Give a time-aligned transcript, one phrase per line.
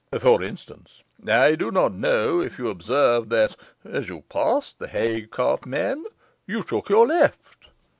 [0.19, 3.55] For instance, I do not know if you observed that
[3.85, 6.05] (as you passed the hay cart man)
[6.47, 7.65] you took your left?